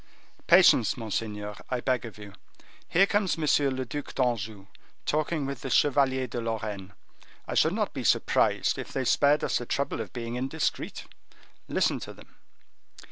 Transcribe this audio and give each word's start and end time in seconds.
"Patience, 0.47 0.97
monseigneur, 0.97 1.53
I 1.69 1.79
beg 1.79 2.05
of 2.05 2.17
you. 2.17 2.33
Here 2.89 3.05
comes 3.05 3.37
M. 3.37 3.75
le 3.75 3.85
Duc 3.85 4.15
d'Anjou, 4.15 4.65
talking 5.05 5.45
with 5.45 5.61
the 5.61 5.69
Chevalier 5.69 6.25
de 6.25 6.41
Lorraine; 6.41 6.93
I 7.47 7.53
should 7.53 7.73
not 7.73 7.93
be 7.93 8.03
surprised 8.03 8.79
if 8.79 8.91
they 8.91 9.05
spared 9.05 9.43
us 9.43 9.59
the 9.59 9.67
trouble 9.67 10.01
of 10.01 10.11
being 10.11 10.37
indiscreet. 10.37 11.05
Listen 11.67 11.99
to 11.99 12.13
them." 12.15 12.35